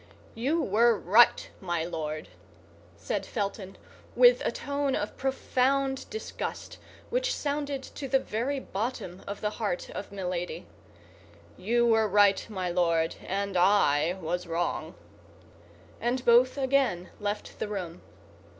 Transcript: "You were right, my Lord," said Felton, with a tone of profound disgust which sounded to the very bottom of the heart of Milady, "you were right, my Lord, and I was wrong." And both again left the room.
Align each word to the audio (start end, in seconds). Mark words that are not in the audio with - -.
"You 0.33 0.59
were 0.59 0.97
right, 0.97 1.47
my 1.59 1.85
Lord," 1.85 2.29
said 2.97 3.23
Felton, 3.23 3.77
with 4.15 4.41
a 4.43 4.51
tone 4.51 4.95
of 4.95 5.15
profound 5.15 6.09
disgust 6.09 6.79
which 7.11 7.31
sounded 7.35 7.83
to 7.83 8.07
the 8.07 8.17
very 8.17 8.59
bottom 8.59 9.21
of 9.27 9.41
the 9.41 9.51
heart 9.61 9.91
of 9.91 10.11
Milady, 10.11 10.65
"you 11.55 11.85
were 11.85 12.07
right, 12.07 12.43
my 12.49 12.67
Lord, 12.67 13.15
and 13.23 13.55
I 13.55 14.17
was 14.19 14.47
wrong." 14.47 14.95
And 15.99 16.25
both 16.25 16.57
again 16.57 17.11
left 17.19 17.59
the 17.59 17.67
room. 17.67 18.01